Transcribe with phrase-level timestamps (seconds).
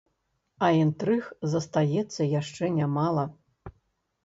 [0.67, 3.29] А інтрыг застаецца яшчэ нямала.